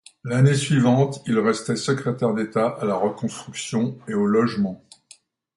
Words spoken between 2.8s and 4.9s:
la reconstruction et au logement.